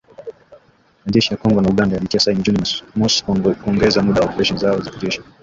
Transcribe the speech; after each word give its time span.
majeshi 1.05 1.31
ya 1.31 1.39
Kongo 1.41 1.61
na 1.61 1.69
Uganda 1.69 1.95
yalitia 1.95 2.19
saini 2.19 2.41
Juni 2.43 2.61
mosi 2.95 3.23
kuongeza 3.63 4.03
muda 4.03 4.21
wa 4.21 4.27
operesheni 4.27 4.59
zao 4.59 4.81
za 4.81 4.91
kijeshi 4.91 5.21